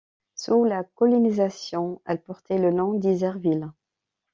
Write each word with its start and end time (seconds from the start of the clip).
Sous 0.33 0.63
la 0.63 0.83
colonisation 0.83 2.01
elle 2.07 2.23
portait 2.23 2.57
le 2.57 2.71
nom 2.71 2.95
d'Isserville. 2.95 3.69